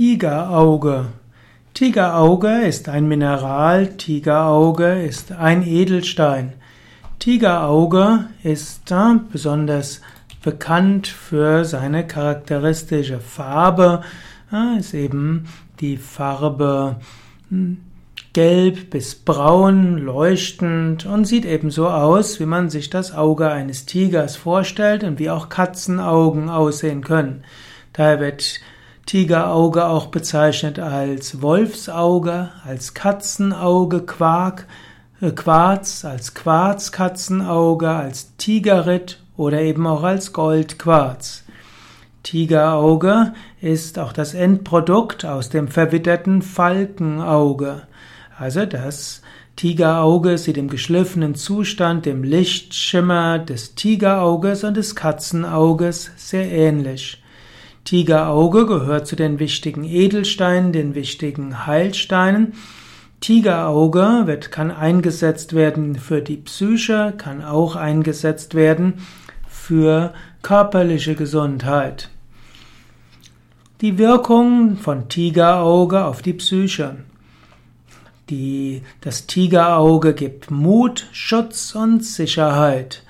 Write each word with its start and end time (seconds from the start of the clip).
Tigerauge. 0.00 1.08
Tigerauge 1.74 2.62
ist 2.62 2.88
ein 2.88 3.06
Mineral, 3.06 3.86
Tigerauge 3.98 5.02
ist 5.02 5.30
ein 5.30 5.62
Edelstein. 5.62 6.54
Tigerauge 7.18 8.24
ist 8.42 8.90
besonders 9.30 10.00
bekannt 10.42 11.06
für 11.06 11.66
seine 11.66 12.06
charakteristische 12.06 13.20
Farbe, 13.20 14.00
ist 14.78 14.94
eben 14.94 15.44
die 15.80 15.98
Farbe 15.98 16.96
hm, 17.50 17.82
gelb 18.32 18.88
bis 18.88 19.14
braun, 19.14 19.98
leuchtend 19.98 21.04
und 21.04 21.26
sieht 21.26 21.44
ebenso 21.44 21.90
aus, 21.90 22.40
wie 22.40 22.46
man 22.46 22.70
sich 22.70 22.88
das 22.88 23.12
Auge 23.12 23.50
eines 23.50 23.84
Tigers 23.84 24.36
vorstellt 24.36 25.04
und 25.04 25.18
wie 25.18 25.28
auch 25.28 25.50
Katzenaugen 25.50 26.48
aussehen 26.48 27.04
können. 27.04 27.44
Daher 27.92 28.18
wird 28.18 28.60
Tigerauge 29.06 29.86
auch 29.86 30.06
bezeichnet 30.06 30.78
als 30.78 31.42
Wolfsauge, 31.42 32.50
als 32.64 32.94
Katzenauge, 32.94 34.02
Quark, 34.02 34.66
äh, 35.20 35.30
Quarz, 35.32 36.04
als 36.04 36.34
Quarzkatzenauge, 36.34 37.88
als 37.90 38.36
Tigerit 38.36 39.20
oder 39.36 39.60
eben 39.60 39.86
auch 39.86 40.02
als 40.02 40.32
Goldquarz. 40.32 41.44
Tigerauge 42.22 43.32
ist 43.60 43.98
auch 43.98 44.12
das 44.12 44.34
Endprodukt 44.34 45.24
aus 45.24 45.48
dem 45.48 45.68
verwitterten 45.68 46.42
Falkenauge. 46.42 47.82
Also 48.38 48.66
das 48.66 49.22
Tigerauge 49.56 50.38
sieht 50.38 50.56
im 50.56 50.68
geschliffenen 50.68 51.34
Zustand 51.34 52.06
dem 52.06 52.22
Lichtschimmer 52.22 53.38
des 53.38 53.74
Tigerauges 53.74 54.64
und 54.64 54.76
des 54.76 54.94
Katzenauges 54.94 56.10
sehr 56.16 56.50
ähnlich. 56.50 57.22
Tigerauge 57.84 58.66
gehört 58.66 59.06
zu 59.06 59.16
den 59.16 59.38
wichtigen 59.38 59.84
Edelsteinen, 59.84 60.72
den 60.72 60.94
wichtigen 60.94 61.66
Heilsteinen. 61.66 62.54
Tigerauge 63.20 64.22
wird, 64.24 64.50
kann 64.50 64.70
eingesetzt 64.70 65.54
werden 65.54 65.96
für 65.96 66.22
die 66.22 66.36
Psyche, 66.36 67.12
kann 67.16 67.44
auch 67.44 67.76
eingesetzt 67.76 68.54
werden 68.54 68.94
für 69.48 70.14
körperliche 70.42 71.14
Gesundheit. 71.14 72.08
Die 73.80 73.98
Wirkung 73.98 74.76
von 74.76 75.08
Tigerauge 75.08 76.04
auf 76.04 76.22
die 76.22 76.34
Psyche. 76.34 76.96
Die, 78.28 78.82
das 79.00 79.26
Tigerauge 79.26 80.14
gibt 80.14 80.50
Mut, 80.50 81.08
Schutz 81.12 81.74
und 81.74 82.04
Sicherheit. 82.04 83.02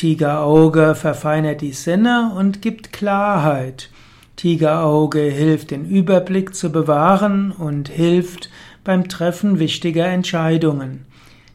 Tigerauge 0.00 0.94
verfeinert 0.94 1.60
die 1.60 1.74
Sinne 1.74 2.32
und 2.34 2.62
gibt 2.62 2.90
Klarheit. 2.90 3.90
Tigerauge 4.34 5.20
hilft, 5.20 5.72
den 5.72 5.84
Überblick 5.84 6.54
zu 6.54 6.72
bewahren 6.72 7.52
und 7.52 7.90
hilft 7.90 8.48
beim 8.82 9.10
Treffen 9.10 9.58
wichtiger 9.58 10.06
Entscheidungen. 10.06 11.04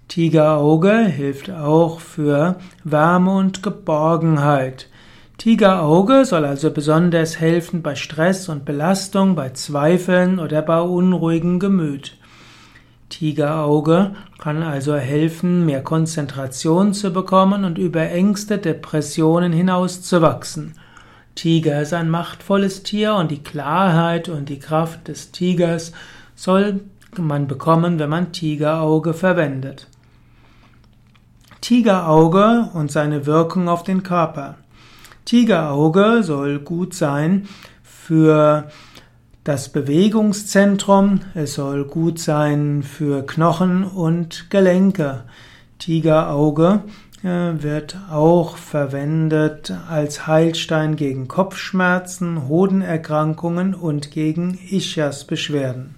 Tigerauge 0.09 0.95
hilft 1.05 1.49
auch 1.49 1.99
für 1.99 2.57
Wärme 2.83 3.35
und 3.35 3.63
Geborgenheit. 3.63 4.89
Tigerauge 5.39 6.23
soll 6.23 6.45
also 6.45 6.69
besonders 6.69 7.39
helfen 7.39 7.81
bei 7.81 7.95
Stress 7.95 8.47
und 8.47 8.63
Belastung, 8.63 9.33
bei 9.33 9.49
Zweifeln 9.53 10.38
oder 10.38 10.61
bei 10.61 10.81
unruhigem 10.81 11.59
Gemüt. 11.59 12.16
Tigerauge 13.09 14.15
kann 14.39 14.63
also 14.63 14.95
helfen, 14.95 15.65
mehr 15.65 15.83
Konzentration 15.83 16.93
zu 16.93 17.11
bekommen 17.11 17.63
und 17.63 17.77
über 17.77 18.01
Ängste, 18.01 18.57
Depressionen 18.57 19.53
hinauszuwachsen. 19.53 20.73
Tiger 21.35 21.81
ist 21.81 21.93
ein 21.93 22.09
machtvolles 22.09 22.83
Tier 22.83 23.15
und 23.15 23.29
die 23.29 23.43
Klarheit 23.43 24.29
und 24.29 24.49
die 24.49 24.59
Kraft 24.59 25.07
des 25.07 25.31
Tigers 25.31 25.91
soll 26.33 26.81
man 27.17 27.47
bekommen, 27.47 27.99
wenn 27.99 28.09
man 28.09 28.31
Tigerauge 28.31 29.13
verwendet. 29.13 29.87
Tigerauge 31.61 32.69
und 32.73 32.91
seine 32.91 33.25
Wirkung 33.25 33.69
auf 33.69 33.83
den 33.83 34.03
Körper. 34.03 34.55
Tigerauge 35.25 36.23
soll 36.23 36.59
gut 36.59 36.94
sein 36.94 37.47
für 37.83 38.69
das 39.45 39.69
Bewegungszentrum, 39.69 41.19
es 41.35 41.53
soll 41.53 41.85
gut 41.85 42.17
sein 42.17 42.81
für 42.81 43.23
Knochen 43.23 43.83
und 43.83 44.50
Gelenke. 44.50 45.23
Tigerauge 45.78 46.81
äh, 47.23 47.51
wird 47.61 47.95
auch 48.11 48.57
verwendet 48.57 49.72
als 49.88 50.25
Heilstein 50.25 50.95
gegen 50.95 51.28
Kopfschmerzen, 51.28 52.47
Hodenerkrankungen 52.47 53.75
und 53.75 54.09
gegen 54.09 54.57
Ischiasbeschwerden. 54.72 55.94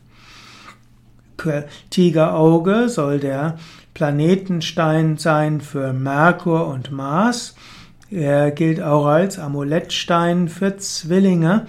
Tigerauge 1.90 2.90
soll 2.90 3.19
der 3.19 3.58
Planetenstein 3.94 5.18
sein 5.18 5.62
für 5.62 5.94
Merkur 5.94 6.68
und 6.68 6.91
Mars. 6.91 7.56
Er 8.12 8.52
gilt 8.52 8.81
auch 8.81 9.06
als 9.06 9.40
Amulettstein 9.40 10.50
für 10.50 10.75
Zwillinge 10.75 11.66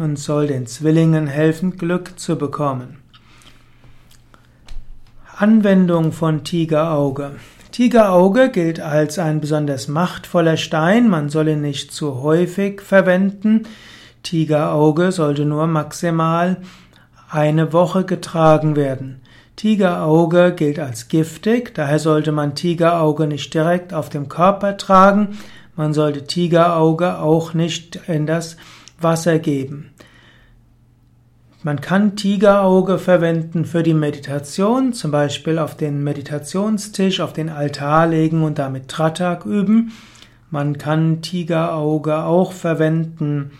und 0.00 0.18
soll 0.18 0.46
den 0.46 0.66
Zwillingen 0.66 1.26
helfen, 1.26 1.76
Glück 1.76 2.18
zu 2.18 2.36
bekommen. 2.36 2.98
Anwendung 5.36 6.12
von 6.12 6.42
Tigerauge. 6.44 7.32
Tigerauge 7.70 8.50
gilt 8.50 8.80
als 8.80 9.18
ein 9.18 9.40
besonders 9.40 9.88
machtvoller 9.88 10.56
Stein, 10.56 11.08
man 11.08 11.28
soll 11.28 11.48
ihn 11.48 11.60
nicht 11.60 11.92
zu 11.92 12.22
häufig 12.22 12.80
verwenden. 12.80 13.62
Tigerauge 14.22 15.12
sollte 15.12 15.44
nur 15.44 15.66
maximal 15.66 16.56
eine 17.30 17.72
Woche 17.72 18.04
getragen 18.04 18.76
werden. 18.76 19.20
Tigerauge 19.56 20.54
gilt 20.56 20.78
als 20.78 21.08
giftig, 21.08 21.74
daher 21.74 21.98
sollte 21.98 22.32
man 22.32 22.54
Tigerauge 22.54 23.26
nicht 23.26 23.52
direkt 23.52 23.94
auf 23.94 24.08
dem 24.08 24.28
Körper 24.28 24.76
tragen, 24.76 25.38
man 25.76 25.94
sollte 25.94 26.24
Tigerauge 26.24 27.18
auch 27.18 27.54
nicht 27.54 28.00
in 28.08 28.26
das 28.26 28.56
Wasser 29.00 29.38
geben. 29.38 29.90
Man 31.62 31.82
kann 31.82 32.16
Tigerauge 32.16 32.98
verwenden 32.98 33.66
für 33.66 33.82
die 33.82 33.92
Meditation, 33.92 34.94
zum 34.94 35.10
Beispiel 35.10 35.58
auf 35.58 35.76
den 35.76 36.02
Meditationstisch, 36.02 37.20
auf 37.20 37.34
den 37.34 37.50
Altar 37.50 38.06
legen 38.06 38.44
und 38.44 38.58
damit 38.58 38.88
Tratak 38.88 39.44
üben. 39.44 39.92
Man 40.50 40.78
kann 40.78 41.20
Tigerauge 41.20 42.24
auch 42.24 42.52
verwenden 42.52 43.50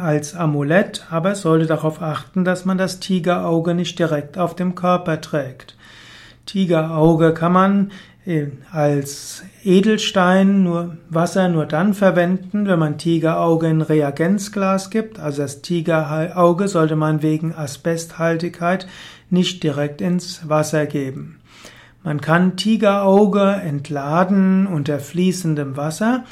als 0.00 0.34
Amulett, 0.34 1.06
aber 1.10 1.32
es 1.32 1.42
sollte 1.42 1.66
darauf 1.66 2.00
achten, 2.00 2.44
dass 2.44 2.64
man 2.64 2.78
das 2.78 2.98
Tigerauge 2.98 3.74
nicht 3.74 3.98
direkt 3.98 4.38
auf 4.38 4.56
dem 4.56 4.74
Körper 4.74 5.20
trägt. 5.20 5.76
Tigerauge 6.52 7.32
kann 7.32 7.52
man 7.52 7.90
als 8.70 9.42
Edelstein 9.64 10.62
nur 10.62 10.98
Wasser 11.08 11.48
nur 11.48 11.64
dann 11.64 11.94
verwenden, 11.94 12.66
wenn 12.66 12.78
man 12.78 12.98
Tigerauge 12.98 13.68
in 13.68 13.80
Reagenzglas 13.80 14.90
gibt. 14.90 15.18
Also 15.18 15.40
das 15.40 15.62
Tigerauge 15.62 16.68
sollte 16.68 16.94
man 16.94 17.22
wegen 17.22 17.54
Asbesthaltigkeit 17.54 18.86
nicht 19.30 19.62
direkt 19.62 20.02
ins 20.02 20.46
Wasser 20.46 20.84
geben. 20.84 21.40
Man 22.04 22.20
kann 22.20 22.56
Tigerauge 22.56 23.40
entladen 23.40 24.66
unter 24.66 24.98
fließendem 24.98 25.78
Wasser 25.78 26.24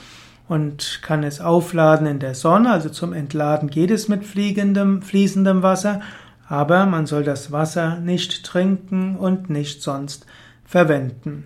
und 0.48 1.00
kann 1.02 1.22
es 1.22 1.40
aufladen 1.40 2.06
in 2.06 2.18
der 2.18 2.34
Sonne. 2.34 2.70
Also 2.70 2.90
zum 2.90 3.14
Entladen 3.14 3.70
geht 3.70 3.90
es 3.90 4.06
mit 4.06 4.26
fliegendem, 4.26 5.00
fließendem 5.00 5.62
Wasser, 5.62 6.02
aber 6.50 6.84
man 6.84 7.06
soll 7.06 7.22
das 7.22 7.52
Wasser 7.52 8.00
nicht 8.00 8.44
trinken 8.44 9.14
und 9.16 9.50
nicht 9.50 9.82
sonst 9.82 10.26
verwenden. 10.64 11.44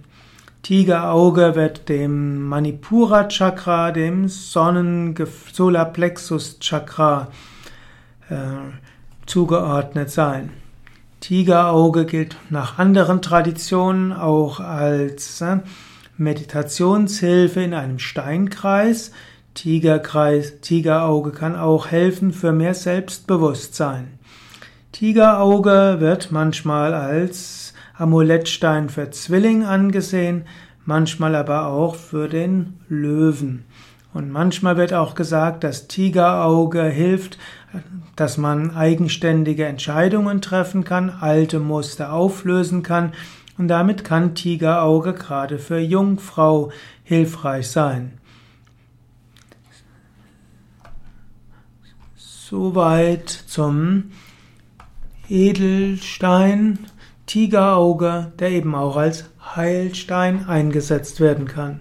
Tigerauge 0.62 1.54
wird 1.54 1.90
dem 1.90 2.48
Manipura 2.48 3.28
Chakra, 3.28 3.92
dem 3.92 4.28
Sonnen 4.28 5.14
Solarplexus 5.52 6.58
Chakra 6.58 7.28
äh, 8.30 8.36
zugeordnet 9.26 10.10
sein. 10.10 10.48
Tigerauge 11.20 12.06
gilt 12.06 12.38
nach 12.48 12.78
anderen 12.78 13.20
Traditionen 13.20 14.10
auch 14.14 14.58
als 14.58 15.42
äh, 15.42 15.58
Meditationshilfe 16.16 17.60
in 17.60 17.74
einem 17.74 17.98
Steinkreis. 17.98 19.12
Tigerkreis, 19.52 20.60
Tigerauge 20.62 21.32
kann 21.32 21.56
auch 21.56 21.88
helfen 21.88 22.32
für 22.32 22.52
mehr 22.52 22.72
Selbstbewusstsein. 22.72 24.13
Tigerauge 24.94 25.96
wird 25.98 26.30
manchmal 26.30 26.94
als 26.94 27.74
Amulettstein 27.94 28.88
für 28.88 29.10
Zwilling 29.10 29.64
angesehen, 29.64 30.44
manchmal 30.84 31.34
aber 31.34 31.66
auch 31.66 31.96
für 31.96 32.28
den 32.28 32.78
Löwen. 32.88 33.64
Und 34.12 34.30
manchmal 34.30 34.76
wird 34.76 34.94
auch 34.94 35.16
gesagt, 35.16 35.64
dass 35.64 35.88
Tigerauge 35.88 36.84
hilft, 36.84 37.38
dass 38.14 38.38
man 38.38 38.76
eigenständige 38.76 39.64
Entscheidungen 39.64 40.40
treffen 40.40 40.84
kann, 40.84 41.10
alte 41.10 41.58
Muster 41.58 42.12
auflösen 42.12 42.84
kann 42.84 43.14
und 43.58 43.66
damit 43.66 44.04
kann 44.04 44.36
Tigerauge 44.36 45.12
gerade 45.12 45.58
für 45.58 45.80
Jungfrau 45.80 46.70
hilfreich 47.02 47.68
sein. 47.68 48.12
Soweit 52.14 53.28
zum 53.28 54.12
Edelstein 55.28 56.78
Tigerauge, 57.26 58.32
der 58.38 58.50
eben 58.50 58.74
auch 58.74 58.96
als 58.96 59.30
Heilstein 59.40 60.46
eingesetzt 60.46 61.20
werden 61.20 61.46
kann. 61.46 61.80